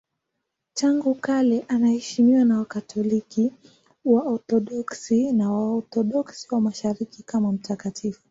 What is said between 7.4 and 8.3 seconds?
mtakatifu.